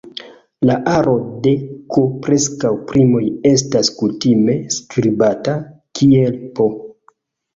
[0.67, 1.11] La aro
[1.47, 1.51] de
[1.95, 5.55] "k"-preskaŭ primoj estas kutime skribata
[5.99, 6.69] kiel "P".